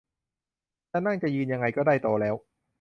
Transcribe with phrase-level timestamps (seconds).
[0.91, 2.35] จะนั่งจะยืนยังไงก็ได้ โตแล้ว